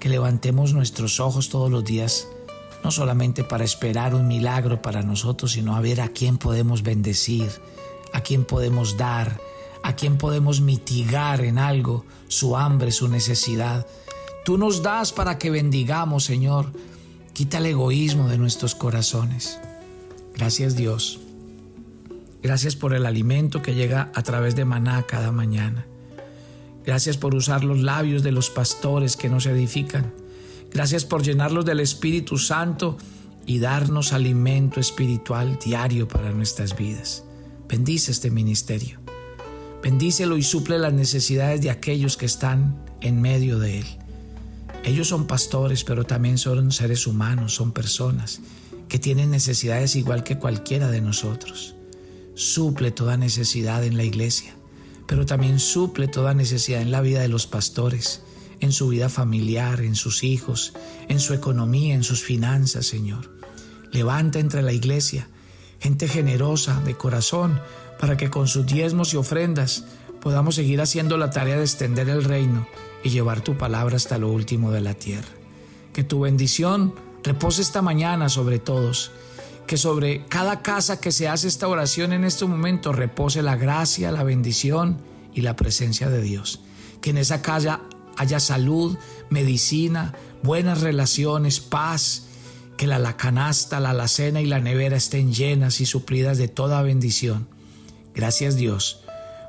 Que 0.05 0.09
levantemos 0.09 0.71
nuestros 0.73 1.19
ojos 1.19 1.49
todos 1.49 1.71
los 1.71 1.83
días, 1.83 2.27
no 2.83 2.91
solamente 2.91 3.43
para 3.43 3.63
esperar 3.63 4.13
un 4.13 4.27
milagro 4.27 4.79
para 4.79 5.01
nosotros, 5.01 5.53
sino 5.53 5.75
a 5.75 5.81
ver 5.81 5.99
a 5.99 6.09
quién 6.09 6.37
podemos 6.37 6.83
bendecir, 6.83 7.49
a 8.13 8.21
quién 8.21 8.45
podemos 8.45 8.97
dar, 8.97 9.41
a 9.81 9.95
quién 9.95 10.19
podemos 10.19 10.61
mitigar 10.61 11.41
en 11.41 11.57
algo 11.57 12.05
su 12.27 12.55
hambre, 12.55 12.91
su 12.91 13.07
necesidad 13.07 13.87
Tú 14.45 14.59
nos 14.59 14.83
das 14.83 15.11
para 15.11 15.39
que 15.39 15.49
bendigamos, 15.49 16.23
Señor. 16.23 16.71
Quita 17.33 17.57
el 17.57 17.65
egoísmo 17.65 18.27
de 18.27 18.37
nuestros 18.37 18.75
corazones. 18.75 19.59
Gracias 20.35 20.75
Dios. 20.75 21.19
Gracias 22.43 22.75
por 22.75 22.93
el 22.93 23.07
alimento 23.07 23.63
que 23.63 23.73
llega 23.73 24.11
a 24.13 24.21
través 24.21 24.55
de 24.55 24.63
maná 24.63 25.01
cada 25.01 25.31
mañana. 25.31 25.87
Gracias 26.85 27.17
por 27.17 27.33
usar 27.33 27.63
los 27.63 27.79
labios 27.81 28.23
de 28.23 28.31
los 28.31 28.49
pastores 28.49 29.17
que 29.17 29.29
nos 29.29 29.45
edifican. 29.45 30.13
Gracias 30.71 31.05
por 31.05 31.23
llenarlos 31.23 31.65
del 31.65 31.79
Espíritu 31.79 32.37
Santo 32.37 32.97
y 33.45 33.59
darnos 33.59 34.13
alimento 34.13 34.79
espiritual 34.79 35.57
diario 35.63 36.07
para 36.07 36.31
nuestras 36.31 36.75
vidas. 36.77 37.23
Bendice 37.67 38.11
este 38.11 38.29
ministerio. 38.29 38.99
Bendícelo 39.81 40.37
y 40.37 40.43
suple 40.43 40.79
las 40.79 40.93
necesidades 40.93 41.61
de 41.61 41.69
aquellos 41.69 42.17
que 42.17 42.25
están 42.25 42.75
en 43.01 43.21
medio 43.21 43.59
de 43.59 43.79
él. 43.79 43.85
Ellos 44.83 45.07
son 45.07 45.25
pastores, 45.25 45.83
pero 45.83 46.03
también 46.03 46.37
son 46.37 46.71
seres 46.71 47.07
humanos, 47.07 47.55
son 47.55 47.71
personas 47.71 48.41
que 48.87 48.99
tienen 48.99 49.31
necesidades 49.31 49.95
igual 49.95 50.23
que 50.23 50.37
cualquiera 50.37 50.89
de 50.89 51.01
nosotros. 51.01 51.75
Suple 52.35 52.91
toda 52.91 53.17
necesidad 53.17 53.83
en 53.83 53.97
la 53.97 54.03
iglesia, 54.03 54.55
pero 55.07 55.25
también 55.25 55.59
suple 55.59 56.07
toda 56.07 56.33
necesidad 56.33 56.81
en 56.81 56.91
la 56.91 57.01
vida 57.01 57.21
de 57.21 57.27
los 57.27 57.47
pastores, 57.47 58.21
en 58.59 58.71
su 58.71 58.87
vida 58.89 59.09
familiar, 59.09 59.81
en 59.81 59.95
sus 59.95 60.23
hijos, 60.23 60.73
en 61.07 61.19
su 61.19 61.33
economía, 61.33 61.95
en 61.95 62.03
sus 62.03 62.23
finanzas, 62.23 62.85
Señor. 62.85 63.31
Levanta 63.91 64.39
entre 64.39 64.61
la 64.61 64.73
iglesia 64.73 65.27
gente 65.79 66.07
generosa 66.07 66.81
de 66.81 66.95
corazón 66.95 67.59
para 67.99 68.17
que 68.17 68.31
con 68.31 68.47
sus 68.47 68.65
diezmos 68.65 69.13
y 69.13 69.17
ofrendas 69.17 69.85
podamos 70.19 70.55
seguir 70.55 70.81
haciendo 70.81 71.17
la 71.17 71.29
tarea 71.29 71.57
de 71.57 71.63
extender 71.63 72.09
el 72.09 72.23
reino 72.23 72.67
y 73.03 73.09
llevar 73.09 73.41
tu 73.41 73.55
palabra 73.55 73.95
hasta 73.95 74.17
lo 74.17 74.31
último 74.31 74.71
de 74.71 74.81
la 74.81 74.95
tierra. 74.95 75.29
Que 75.93 76.03
tu 76.03 76.21
bendición 76.21 76.95
repose 77.23 77.61
esta 77.61 77.83
mañana 77.83 78.29
sobre 78.29 78.57
todos. 78.57 79.11
Que 79.67 79.77
sobre 79.77 80.25
cada 80.27 80.61
casa 80.61 80.99
que 80.99 81.11
se 81.11 81.27
hace 81.27 81.47
esta 81.47 81.67
oración 81.67 82.13
en 82.13 82.23
este 82.23 82.45
momento 82.45 82.93
repose 82.93 83.41
la 83.41 83.55
gracia, 83.55 84.11
la 84.11 84.23
bendición 84.23 85.01
y 85.33 85.41
la 85.41 85.55
presencia 85.55 86.09
de 86.09 86.21
Dios. 86.21 86.61
Que 87.01 87.09
en 87.09 87.17
esa 87.17 87.41
casa 87.41 87.81
haya 88.17 88.39
salud, 88.39 88.97
medicina, 89.29 90.13
buenas 90.43 90.81
relaciones, 90.81 91.59
paz. 91.59 92.27
Que 92.77 92.87
la, 92.87 92.99
la 92.99 93.15
canasta, 93.17 93.79
la 93.79 93.91
alacena 93.91 94.41
y 94.41 94.45
la 94.45 94.59
nevera 94.59 94.97
estén 94.97 95.33
llenas 95.33 95.79
y 95.79 95.85
suplidas 95.85 96.37
de 96.37 96.47
toda 96.47 96.81
bendición. 96.81 97.47
Gracias 98.13 98.55
Dios 98.55 99.01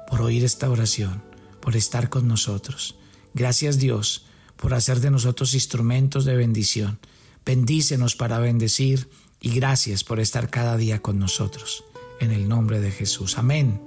por 0.09 0.23
oír 0.23 0.45
esta 0.45 0.71
oración, 0.71 1.23
por 1.61 1.77
estar 1.77 2.09
con 2.09 2.29
nosotros. 2.29 2.97
Gracias 3.35 3.79
Dios 3.79 4.25
por 4.57 4.75
hacer 4.75 5.01
de 5.01 5.11
nosotros 5.11 5.55
instrumentos 5.55 6.25
de 6.25 6.37
bendición. 6.37 6.99
Bendícenos 7.45 8.17
para 8.17 8.39
bendecir 8.39 9.09
y 9.41 9.51
gracias 9.51 10.05
por 10.05 10.21
estar 10.21 10.51
cada 10.51 10.77
día 10.77 11.01
con 11.01 11.19
nosotros. 11.19 11.85
En 12.21 12.33
el 12.33 12.49
nombre 12.49 12.81
de 12.81 12.91
Jesús. 12.91 13.39
Amén. 13.39 13.81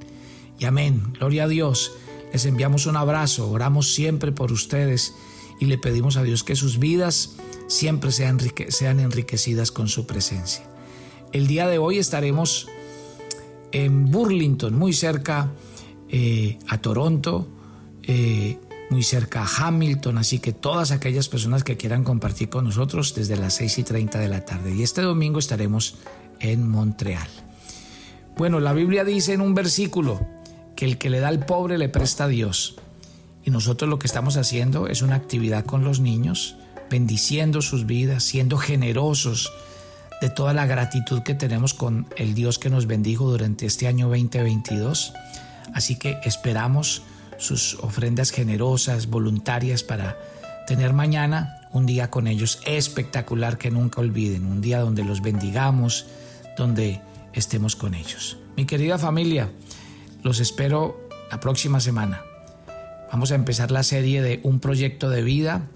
Y 0.60 0.66
amén. 0.66 1.14
Gloria 1.14 1.46
a 1.46 1.48
Dios. 1.48 1.92
Les 2.32 2.46
enviamos 2.46 2.86
un 2.86 2.96
abrazo. 2.96 3.50
Oramos 3.50 3.94
siempre 3.94 4.32
por 4.32 4.52
ustedes 4.52 5.14
y 5.60 5.66
le 5.66 5.78
pedimos 5.78 6.18
a 6.18 6.24
Dios 6.24 6.44
que 6.44 6.56
sus 6.56 6.80
vidas 6.80 7.36
siempre 7.68 8.12
sean, 8.12 9.00
enriquecidas 9.00 9.72
con 9.72 9.88
su 9.88 10.06
presencia. 10.06 10.70
El 11.32 11.48
día 11.48 11.68
de 11.68 11.78
hoy 11.78 11.98
estaremos 11.98 12.68
en 13.72 14.10
Burlington, 14.12 14.76
muy 14.76 14.94
cerca 14.94 15.52
eh, 16.10 16.58
a 16.68 16.80
Toronto. 16.80 17.48
Eh, 18.04 18.60
muy 18.90 19.04
cerca 19.04 19.44
a 19.44 19.68
Hamilton, 19.68 20.18
así 20.18 20.40
que 20.40 20.52
todas 20.52 20.92
aquellas 20.92 21.30
personas 21.30 21.64
que 21.64 21.78
quieran 21.78 22.04
compartir 22.04 22.50
con 22.50 22.66
nosotros 22.66 23.14
desde 23.14 23.38
las 23.38 23.54
6 23.56 23.80
y 23.80 23.84
30 23.84 24.20
de 24.20 24.28
la 24.28 24.46
tarde. 24.46 24.74
Y 24.76 24.84
este 24.84 25.02
domingo 25.02 25.40
estaremos 25.40 25.96
en 26.40 26.68
Montreal. 26.68 27.28
Bueno, 28.38 28.60
la 28.60 28.74
Biblia 28.74 29.04
dice 29.04 29.34
en 29.34 29.42
un 29.42 29.54
versículo 29.54 30.26
que 30.76 30.86
el 30.86 30.98
que 30.98 31.10
le 31.10 31.20
da 31.20 31.28
al 31.28 31.46
pobre 31.46 31.78
le 31.78 31.90
presta 31.90 32.24
a 32.24 32.28
Dios. 32.28 32.78
Y 33.44 33.52
nosotros 33.52 33.90
lo 33.90 34.00
que 34.00 34.08
estamos 34.08 34.38
haciendo 34.38 34.88
es 34.88 35.02
una 35.02 35.16
actividad 35.16 35.66
con 35.66 35.84
los 35.84 36.00
niños, 36.00 36.56
bendiciendo 36.90 37.62
sus 37.62 37.86
vidas, 37.86 38.24
siendo 38.24 38.58
generosos 38.58 39.52
de 40.22 40.30
toda 40.30 40.54
la 40.54 40.66
gratitud 40.66 41.22
que 41.22 41.36
tenemos 41.36 41.74
con 41.74 42.08
el 42.18 42.34
Dios 42.34 42.60
que 42.60 42.70
nos 42.70 42.88
bendijo 42.88 43.30
durante 43.30 43.66
este 43.66 43.88
año 43.88 44.08
2022. 44.08 45.14
Así 45.74 45.98
que 45.98 46.18
esperamos 46.24 47.04
sus 47.40 47.76
ofrendas 47.76 48.32
generosas, 48.32 49.08
voluntarias 49.08 49.84
para 49.84 50.18
tener 50.68 50.94
mañana 50.94 51.68
un 51.72 51.86
día 51.86 52.10
con 52.10 52.28
ellos 52.28 52.60
espectacular 52.66 53.58
que 53.58 53.72
nunca 53.72 54.02
olviden, 54.02 54.46
un 54.46 54.62
día 54.62 54.80
donde 54.80 55.04
los 55.04 55.22
bendigamos, 55.22 56.06
donde 56.58 57.02
estemos 57.34 57.76
con 57.76 57.94
ellos. 57.94 58.38
Mi 58.56 58.66
querida 58.66 58.98
familia, 58.98 59.50
los 60.24 60.40
espero 60.40 61.08
la 61.32 61.40
próxima 61.40 61.80
semana. 61.80 62.22
Vamos 63.12 63.32
a 63.32 63.36
empezar 63.36 63.72
la 63.72 63.84
serie 63.84 64.22
de 64.22 64.40
un 64.44 64.60
proyecto 64.60 65.10
de 65.10 65.24
vida, 65.24 65.68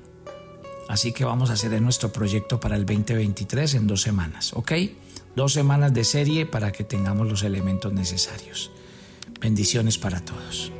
así 0.89 1.13
que 1.13 1.25
vamos 1.25 1.49
a 1.49 1.53
hacer 1.53 1.79
nuestro 1.81 2.11
proyecto 2.11 2.59
para 2.59 2.75
el 2.75 2.85
2023 2.85 3.75
en 3.75 3.87
dos 3.87 4.01
semanas, 4.01 4.53
¿ok? 4.53 4.73
Dos 5.35 5.53
semanas 5.53 5.93
de 5.93 6.03
serie 6.03 6.45
para 6.45 6.71
que 6.71 6.83
tengamos 6.83 7.27
los 7.27 7.43
elementos 7.43 7.91
necesarios. 7.93 8.69
Bendiciones 9.39 9.97
para 9.97 10.19
todos. 10.19 10.71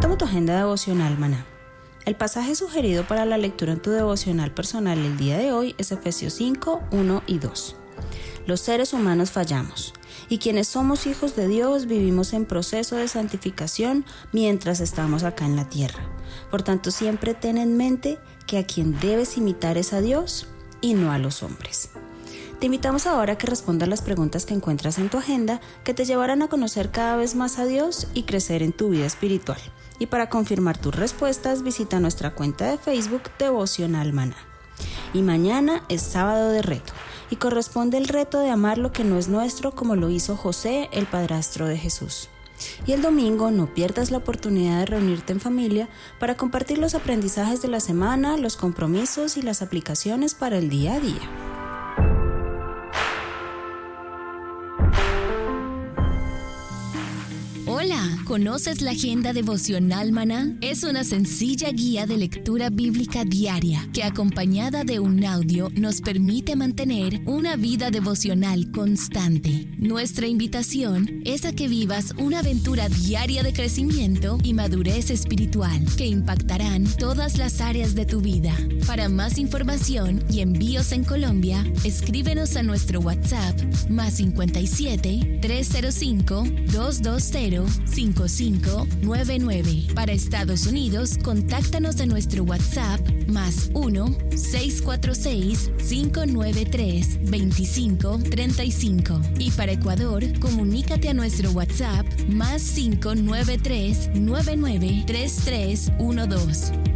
Toma 0.00 0.16
tu 0.16 0.24
agenda 0.24 0.56
devocional, 0.56 1.16
maná 1.16 1.49
el 2.10 2.16
pasaje 2.16 2.56
sugerido 2.56 3.06
para 3.06 3.24
la 3.24 3.38
lectura 3.38 3.72
en 3.72 3.80
tu 3.80 3.90
devocional 3.90 4.52
personal 4.52 4.98
el 4.98 5.16
día 5.16 5.38
de 5.38 5.52
hoy 5.52 5.76
es 5.78 5.92
Efesios 5.92 6.32
5, 6.32 6.82
1 6.90 7.22
y 7.28 7.38
2. 7.38 7.76
Los 8.46 8.60
seres 8.60 8.92
humanos 8.92 9.30
fallamos, 9.30 9.94
y 10.28 10.38
quienes 10.38 10.66
somos 10.66 11.06
hijos 11.06 11.36
de 11.36 11.46
Dios 11.46 11.86
vivimos 11.86 12.32
en 12.32 12.46
proceso 12.46 12.96
de 12.96 13.06
santificación 13.06 14.04
mientras 14.32 14.80
estamos 14.80 15.22
acá 15.22 15.46
en 15.46 15.54
la 15.54 15.68
tierra. 15.68 16.02
Por 16.50 16.62
tanto, 16.62 16.90
siempre 16.90 17.34
ten 17.34 17.58
en 17.58 17.76
mente 17.76 18.18
que 18.44 18.58
a 18.58 18.66
quien 18.66 18.98
debes 18.98 19.36
imitar 19.36 19.78
es 19.78 19.92
a 19.92 20.00
Dios 20.00 20.48
y 20.80 20.94
no 20.94 21.12
a 21.12 21.18
los 21.18 21.44
hombres. 21.44 21.90
Te 22.58 22.66
invitamos 22.66 23.06
ahora 23.06 23.34
a 23.34 23.38
que 23.38 23.46
respondas 23.46 23.88
las 23.88 24.02
preguntas 24.02 24.46
que 24.46 24.54
encuentras 24.54 24.98
en 24.98 25.10
tu 25.10 25.18
agenda 25.18 25.60
que 25.84 25.94
te 25.94 26.04
llevarán 26.04 26.42
a 26.42 26.48
conocer 26.48 26.90
cada 26.90 27.14
vez 27.14 27.36
más 27.36 27.60
a 27.60 27.66
Dios 27.66 28.08
y 28.14 28.24
crecer 28.24 28.64
en 28.64 28.72
tu 28.72 28.88
vida 28.88 29.06
espiritual. 29.06 29.60
Y 30.00 30.06
para 30.06 30.28
confirmar 30.28 30.78
tus 30.78 30.96
respuestas, 30.96 31.62
visita 31.62 32.00
nuestra 32.00 32.34
cuenta 32.34 32.68
de 32.68 32.78
Facebook 32.78 33.22
Devocional 33.38 34.12
Maná. 34.12 34.36
Y 35.14 35.22
mañana 35.22 35.84
es 35.88 36.02
sábado 36.02 36.50
de 36.50 36.62
reto 36.62 36.92
y 37.30 37.36
corresponde 37.36 37.98
el 37.98 38.08
reto 38.08 38.40
de 38.40 38.50
amar 38.50 38.78
lo 38.78 38.92
que 38.92 39.04
no 39.04 39.18
es 39.18 39.28
nuestro 39.28 39.72
como 39.72 39.96
lo 39.96 40.08
hizo 40.08 40.36
José, 40.36 40.88
el 40.92 41.06
padrastro 41.06 41.66
de 41.66 41.76
Jesús. 41.76 42.30
Y 42.86 42.92
el 42.92 43.02
domingo 43.02 43.50
no 43.50 43.72
pierdas 43.72 44.10
la 44.10 44.18
oportunidad 44.18 44.80
de 44.80 44.86
reunirte 44.86 45.32
en 45.32 45.40
familia 45.40 45.88
para 46.18 46.36
compartir 46.36 46.78
los 46.78 46.94
aprendizajes 46.94 47.62
de 47.62 47.68
la 47.68 47.80
semana, 47.80 48.36
los 48.36 48.56
compromisos 48.56 49.36
y 49.36 49.42
las 49.42 49.62
aplicaciones 49.62 50.34
para 50.34 50.58
el 50.58 50.70
día 50.70 50.94
a 50.94 51.00
día. 51.00 51.49
¿Conoces 58.30 58.80
la 58.80 58.92
agenda 58.92 59.32
devocional 59.32 60.12
maná? 60.12 60.56
Es 60.60 60.84
una 60.84 61.02
sencilla 61.02 61.70
guía 61.72 62.06
de 62.06 62.16
lectura 62.16 62.70
bíblica 62.70 63.24
diaria 63.24 63.88
que 63.92 64.04
acompañada 64.04 64.84
de 64.84 65.00
un 65.00 65.24
audio 65.24 65.68
nos 65.74 66.00
permite 66.00 66.54
mantener 66.54 67.22
una 67.26 67.56
vida 67.56 67.90
devocional 67.90 68.70
constante. 68.70 69.66
Nuestra 69.78 70.28
invitación 70.28 71.22
es 71.24 71.44
a 71.44 71.52
que 71.52 71.66
vivas 71.66 72.14
una 72.18 72.38
aventura 72.38 72.88
diaria 72.88 73.42
de 73.42 73.52
crecimiento 73.52 74.38
y 74.44 74.54
madurez 74.54 75.10
espiritual 75.10 75.84
que 75.96 76.06
impactarán 76.06 76.84
todas 76.84 77.36
las 77.36 77.60
áreas 77.60 77.96
de 77.96 78.06
tu 78.06 78.20
vida. 78.20 78.54
Para 78.86 79.08
más 79.08 79.38
información 79.38 80.22
y 80.30 80.38
envíos 80.38 80.92
en 80.92 81.02
Colombia, 81.02 81.64
escríbenos 81.82 82.54
a 82.54 82.62
nuestro 82.62 83.00
WhatsApp 83.00 83.58
más 83.88 84.14
57 84.14 85.40
305 85.42 86.44
220 86.72 88.19
5599. 88.28 89.94
Para 89.94 90.12
Estados 90.12 90.66
Unidos, 90.66 91.18
contáctanos 91.22 92.00
en 92.00 92.08
nuestro 92.08 92.42
WhatsApp 92.44 93.00
más 93.28 93.70
1 93.74 94.16
646 94.36 95.70
593 95.88 97.30
2535. 97.30 99.20
Y 99.38 99.50
para 99.52 99.72
Ecuador, 99.72 100.24
comunícate 100.40 101.08
a 101.08 101.14
nuestro 101.14 101.52
WhatsApp 101.52 102.04
más 102.28 102.62
593 102.62 104.10
993312. 104.14 106.89